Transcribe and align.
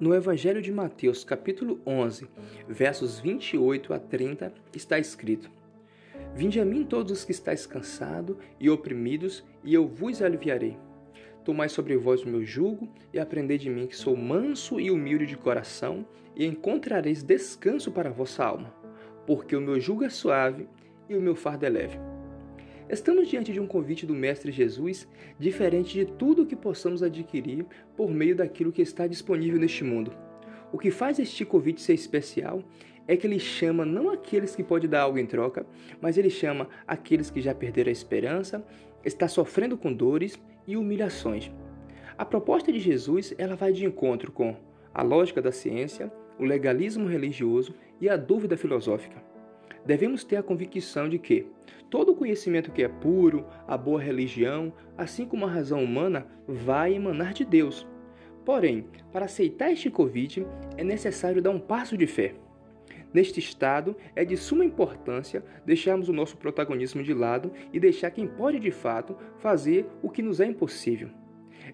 No 0.00 0.14
Evangelho 0.14 0.62
de 0.62 0.72
Mateus, 0.72 1.24
capítulo 1.24 1.78
11, 1.86 2.26
versos 2.66 3.20
28 3.20 3.92
a 3.92 3.98
30, 3.98 4.50
está 4.74 4.98
escrito: 4.98 5.50
Vinde 6.34 6.58
a 6.58 6.64
mim 6.64 6.84
todos 6.84 7.12
os 7.12 7.22
que 7.22 7.32
estáis 7.32 7.66
cansados 7.66 8.38
e 8.58 8.70
oprimidos, 8.70 9.44
e 9.62 9.74
eu 9.74 9.86
vos 9.86 10.22
aliviarei. 10.22 10.78
Tomai 11.44 11.68
sobre 11.68 11.98
vós 11.98 12.22
o 12.22 12.28
meu 12.30 12.42
jugo 12.42 12.88
e 13.12 13.20
aprendei 13.20 13.58
de 13.58 13.68
mim 13.68 13.86
que 13.86 13.94
sou 13.94 14.16
manso 14.16 14.80
e 14.80 14.90
humilde 14.90 15.26
de 15.26 15.36
coração, 15.36 16.06
e 16.34 16.46
encontrareis 16.46 17.22
descanso 17.22 17.92
para 17.92 18.08
a 18.08 18.12
vossa 18.12 18.42
alma, 18.42 18.74
porque 19.26 19.54
o 19.54 19.60
meu 19.60 19.78
jugo 19.78 20.02
é 20.02 20.08
suave 20.08 20.66
e 21.10 21.14
o 21.14 21.20
meu 21.20 21.36
fardo 21.36 21.66
é 21.66 21.68
leve. 21.68 22.09
Estamos 22.92 23.28
diante 23.28 23.52
de 23.52 23.60
um 23.60 23.68
convite 23.68 24.04
do 24.04 24.12
Mestre 24.12 24.50
Jesus, 24.50 25.06
diferente 25.38 25.92
de 25.94 26.04
tudo 26.04 26.42
o 26.42 26.46
que 26.46 26.56
possamos 26.56 27.04
adquirir 27.04 27.64
por 27.96 28.10
meio 28.10 28.34
daquilo 28.34 28.72
que 28.72 28.82
está 28.82 29.06
disponível 29.06 29.60
neste 29.60 29.84
mundo. 29.84 30.12
O 30.72 30.78
que 30.78 30.90
faz 30.90 31.20
este 31.20 31.44
convite 31.44 31.80
ser 31.80 31.94
especial 31.94 32.64
é 33.06 33.16
que 33.16 33.28
ele 33.28 33.38
chama 33.38 33.86
não 33.86 34.10
aqueles 34.10 34.56
que 34.56 34.64
pode 34.64 34.88
dar 34.88 35.02
algo 35.02 35.18
em 35.18 35.24
troca, 35.24 35.64
mas 36.00 36.18
ele 36.18 36.30
chama 36.30 36.68
aqueles 36.84 37.30
que 37.30 37.40
já 37.40 37.54
perderam 37.54 37.90
a 37.90 37.92
esperança, 37.92 38.66
está 39.04 39.28
sofrendo 39.28 39.78
com 39.78 39.92
dores 39.92 40.36
e 40.66 40.76
humilhações. 40.76 41.48
A 42.18 42.24
proposta 42.24 42.72
de 42.72 42.80
Jesus, 42.80 43.32
ela 43.38 43.54
vai 43.54 43.72
de 43.72 43.84
encontro 43.84 44.32
com 44.32 44.56
a 44.92 45.02
lógica 45.04 45.40
da 45.40 45.52
ciência, 45.52 46.12
o 46.40 46.44
legalismo 46.44 47.06
religioso 47.06 47.72
e 48.00 48.08
a 48.08 48.16
dúvida 48.16 48.56
filosófica 48.56 49.29
devemos 49.84 50.24
ter 50.24 50.36
a 50.36 50.42
convicção 50.42 51.08
de 51.08 51.18
que 51.18 51.46
todo 51.88 52.14
conhecimento 52.14 52.70
que 52.70 52.82
é 52.82 52.88
puro, 52.88 53.44
a 53.66 53.76
boa 53.76 54.00
religião, 54.00 54.72
assim 54.96 55.26
como 55.26 55.44
a 55.44 55.50
razão 55.50 55.82
humana, 55.82 56.26
vai 56.46 56.94
emanar 56.94 57.32
de 57.32 57.44
Deus. 57.44 57.86
Porém, 58.44 58.86
para 59.12 59.26
aceitar 59.26 59.70
este 59.70 59.90
convite, 59.90 60.46
é 60.76 60.84
necessário 60.84 61.42
dar 61.42 61.50
um 61.50 61.60
passo 61.60 61.96
de 61.96 62.06
fé. 62.06 62.34
Neste 63.12 63.40
estado, 63.40 63.96
é 64.14 64.24
de 64.24 64.36
suma 64.36 64.64
importância 64.64 65.44
deixarmos 65.66 66.08
o 66.08 66.12
nosso 66.12 66.36
protagonismo 66.36 67.02
de 67.02 67.12
lado 67.12 67.52
e 67.72 67.80
deixar 67.80 68.10
quem 68.12 68.26
pode 68.26 68.60
de 68.60 68.70
fato 68.70 69.16
fazer 69.38 69.86
o 70.00 70.08
que 70.08 70.22
nos 70.22 70.40
é 70.40 70.46
impossível. 70.46 71.10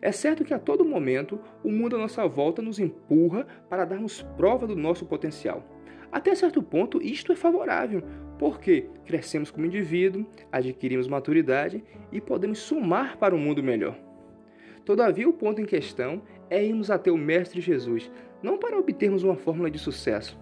É 0.01 0.13
certo 0.13 0.45
que 0.45 0.55
a 0.55 0.59
todo 0.59 0.85
momento 0.85 1.41
o 1.65 1.71
mundo 1.71 1.97
à 1.97 1.99
nossa 1.99 2.27
volta 2.27 2.61
nos 2.63 2.79
empurra 2.79 3.47
para 3.69 3.85
darmos 3.85 4.23
prova 4.37 4.67
do 4.67 4.77
nosso 4.77 5.07
potencial. 5.07 5.65
Até 6.11 6.35
certo 6.35 6.63
ponto, 6.63 7.03
isto 7.03 7.33
é 7.33 7.37
favorável, 7.37 8.03
porque 8.39 8.87
crescemos 9.05 9.51
como 9.51 9.67
indivíduo, 9.67 10.27
adquirimos 10.53 11.09
maturidade 11.09 11.83
e 12.13 12.21
podemos 12.21 12.59
somar 12.59 13.19
para 13.19 13.35
um 13.35 13.39
mundo 13.39 13.63
melhor. 13.63 13.99
Todavia, 14.85 15.29
o 15.29 15.33
ponto 15.33 15.61
em 15.61 15.67
questão 15.67 16.23
é 16.49 16.65
irmos 16.65 16.91
até 16.91 17.11
o 17.11 17.19
Mestre 17.19 17.61
Jesus, 17.61 18.11
não 18.43 18.57
para 18.57 18.79
obtermos 18.79 19.25
uma 19.25 19.35
fórmula 19.35 19.71
de 19.71 19.79
sucesso, 19.79 20.39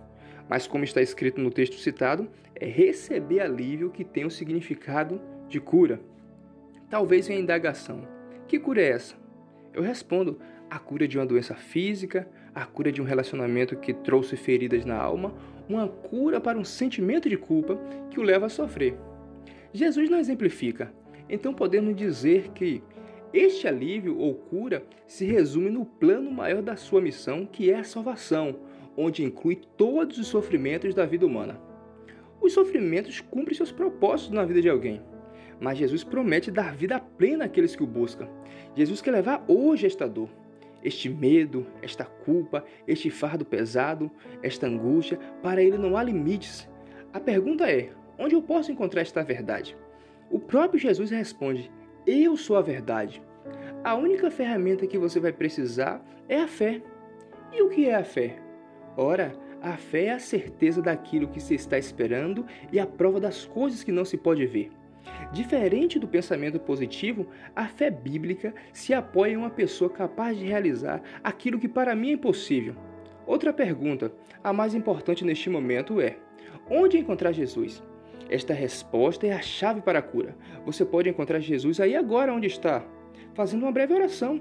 mas, 0.48 0.66
como 0.66 0.84
está 0.84 1.00
escrito 1.00 1.40
no 1.40 1.50
texto 1.50 1.76
citado, 1.76 2.28
é 2.54 2.66
receber 2.66 3.40
alívio 3.40 3.90
que 3.90 4.04
tem 4.04 4.26
o 4.26 4.30
significado 4.30 5.20
de 5.48 5.58
cura. 5.58 6.00
Talvez 6.90 7.26
venha 7.26 7.40
a 7.40 7.42
indagação: 7.42 8.06
que 8.46 8.58
cura 8.58 8.82
é 8.82 8.90
essa? 8.90 9.23
Eu 9.74 9.82
respondo: 9.82 10.38
a 10.70 10.78
cura 10.78 11.06
de 11.06 11.18
uma 11.18 11.26
doença 11.26 11.54
física, 11.54 12.28
a 12.54 12.64
cura 12.64 12.92
de 12.92 13.02
um 13.02 13.04
relacionamento 13.04 13.76
que 13.76 13.92
trouxe 13.92 14.36
feridas 14.36 14.84
na 14.84 14.96
alma, 14.96 15.34
uma 15.68 15.88
cura 15.88 16.40
para 16.40 16.58
um 16.58 16.64
sentimento 16.64 17.28
de 17.28 17.36
culpa 17.36 17.78
que 18.10 18.20
o 18.20 18.22
leva 18.22 18.46
a 18.46 18.50
sofrer. 18.50 18.96
Jesus 19.72 20.08
não 20.08 20.18
exemplifica, 20.18 20.92
então 21.28 21.52
podemos 21.52 21.96
dizer 21.96 22.50
que 22.50 22.82
este 23.32 23.66
alívio 23.66 24.16
ou 24.16 24.34
cura 24.34 24.84
se 25.08 25.24
resume 25.24 25.68
no 25.68 25.84
plano 25.84 26.30
maior 26.30 26.62
da 26.62 26.76
sua 26.76 27.00
missão, 27.00 27.44
que 27.44 27.70
é 27.70 27.80
a 27.80 27.84
salvação, 27.84 28.60
onde 28.96 29.24
inclui 29.24 29.60
todos 29.76 30.18
os 30.18 30.28
sofrimentos 30.28 30.94
da 30.94 31.04
vida 31.04 31.26
humana. 31.26 31.60
Os 32.40 32.52
sofrimentos 32.52 33.20
cumprem 33.20 33.56
seus 33.56 33.72
propósitos 33.72 34.32
na 34.32 34.44
vida 34.44 34.62
de 34.62 34.68
alguém, 34.68 35.02
mas 35.60 35.78
Jesus 35.78 36.04
promete 36.04 36.50
dar 36.50 36.74
vida 36.74 37.00
plena 37.00 37.44
àqueles 37.44 37.74
que 37.74 37.82
o 37.82 37.86
buscam. 37.86 38.28
Jesus 38.74 39.00
quer 39.00 39.12
levar 39.12 39.44
hoje 39.48 39.86
esta 39.86 40.08
dor, 40.08 40.28
este 40.82 41.08
medo, 41.08 41.66
esta 41.80 42.04
culpa, 42.04 42.64
este 42.86 43.10
fardo 43.10 43.44
pesado, 43.44 44.10
esta 44.42 44.66
angústia, 44.66 45.18
para 45.42 45.62
ele 45.62 45.78
não 45.78 45.96
há 45.96 46.02
limites. 46.02 46.68
A 47.12 47.20
pergunta 47.20 47.70
é: 47.70 47.90
onde 48.18 48.34
eu 48.34 48.42
posso 48.42 48.70
encontrar 48.70 49.02
esta 49.02 49.22
verdade? 49.22 49.76
O 50.30 50.38
próprio 50.38 50.78
Jesus 50.78 51.10
responde: 51.10 51.70
Eu 52.06 52.36
sou 52.36 52.56
a 52.56 52.62
verdade. 52.62 53.22
A 53.82 53.94
única 53.94 54.30
ferramenta 54.30 54.86
que 54.86 54.98
você 54.98 55.20
vai 55.20 55.32
precisar 55.32 56.04
é 56.28 56.40
a 56.40 56.48
fé. 56.48 56.82
E 57.52 57.62
o 57.62 57.68
que 57.68 57.86
é 57.86 57.94
a 57.94 58.04
fé? 58.04 58.36
Ora, 58.96 59.32
a 59.60 59.76
fé 59.76 60.06
é 60.06 60.12
a 60.12 60.18
certeza 60.18 60.82
daquilo 60.82 61.28
que 61.28 61.40
se 61.40 61.54
está 61.54 61.78
esperando 61.78 62.46
e 62.72 62.78
a 62.78 62.86
prova 62.86 63.20
das 63.20 63.44
coisas 63.44 63.82
que 63.82 63.92
não 63.92 64.04
se 64.04 64.16
pode 64.16 64.44
ver. 64.46 64.70
Diferente 65.32 65.98
do 65.98 66.08
pensamento 66.08 66.58
positivo, 66.58 67.26
a 67.54 67.66
fé 67.66 67.90
bíblica 67.90 68.54
se 68.72 68.94
apoia 68.94 69.32
em 69.32 69.36
uma 69.36 69.50
pessoa 69.50 69.90
capaz 69.90 70.38
de 70.38 70.46
realizar 70.46 71.02
aquilo 71.22 71.58
que 71.58 71.68
para 71.68 71.94
mim 71.94 72.10
é 72.10 72.12
impossível. 72.12 72.74
Outra 73.26 73.52
pergunta, 73.52 74.12
a 74.42 74.52
mais 74.52 74.74
importante 74.74 75.24
neste 75.24 75.48
momento 75.48 76.00
é: 76.00 76.16
onde 76.70 76.98
encontrar 76.98 77.32
Jesus? 77.32 77.82
Esta 78.28 78.54
resposta 78.54 79.26
é 79.26 79.32
a 79.32 79.42
chave 79.42 79.80
para 79.80 79.98
a 79.98 80.02
cura. 80.02 80.36
Você 80.64 80.84
pode 80.84 81.08
encontrar 81.08 81.40
Jesus 81.40 81.80
aí 81.80 81.94
agora 81.94 82.32
onde 82.32 82.46
está, 82.46 82.84
fazendo 83.34 83.62
uma 83.62 83.72
breve 83.72 83.92
oração, 83.94 84.40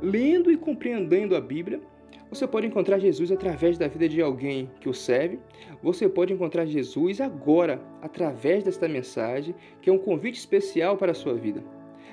lendo 0.00 0.50
e 0.50 0.56
compreendendo 0.56 1.36
a 1.36 1.40
Bíblia 1.40 1.80
você 2.30 2.46
pode 2.46 2.66
encontrar 2.68 3.00
Jesus 3.00 3.32
através 3.32 3.76
da 3.76 3.88
vida 3.88 4.08
de 4.08 4.22
alguém 4.22 4.70
que 4.80 4.88
o 4.88 4.94
serve. 4.94 5.40
Você 5.82 6.08
pode 6.08 6.32
encontrar 6.32 6.64
Jesus 6.64 7.20
agora 7.20 7.82
através 8.00 8.62
desta 8.62 8.86
mensagem, 8.86 9.52
que 9.82 9.90
é 9.90 9.92
um 9.92 9.98
convite 9.98 10.38
especial 10.38 10.96
para 10.96 11.10
a 11.10 11.14
sua 11.14 11.34
vida. 11.34 11.62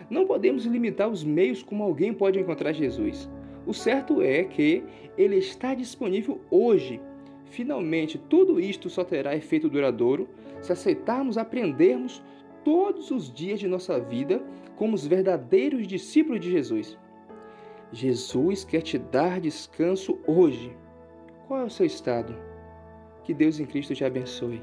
Não 0.09 0.25
podemos 0.25 0.65
limitar 0.65 1.07
os 1.07 1.23
meios 1.23 1.61
como 1.61 1.83
alguém 1.83 2.13
pode 2.13 2.39
encontrar 2.39 2.73
Jesus. 2.73 3.29
O 3.65 3.73
certo 3.73 4.21
é 4.21 4.43
que 4.43 4.83
ele 5.17 5.35
está 5.35 5.75
disponível 5.75 6.41
hoje. 6.49 6.99
Finalmente, 7.45 8.17
tudo 8.17 8.59
isto 8.59 8.89
só 8.89 9.03
terá 9.03 9.35
efeito 9.35 9.69
duradouro 9.69 10.27
se 10.61 10.71
aceitarmos 10.71 11.37
aprendermos 11.37 12.23
todos 12.63 13.11
os 13.11 13.31
dias 13.31 13.59
de 13.59 13.67
nossa 13.67 13.99
vida 13.99 14.41
como 14.75 14.95
os 14.95 15.05
verdadeiros 15.05 15.85
discípulos 15.85 16.39
de 16.39 16.49
Jesus. 16.49 16.97
Jesus 17.91 18.63
quer 18.63 18.81
te 18.81 18.97
dar 18.97 19.39
descanso 19.39 20.19
hoje. 20.27 20.75
Qual 21.47 21.61
é 21.61 21.63
o 21.63 21.69
seu 21.69 21.85
estado? 21.85 22.35
Que 23.23 23.33
Deus 23.33 23.59
em 23.59 23.65
Cristo 23.65 23.95
te 23.95 24.03
abençoe. 24.03 24.61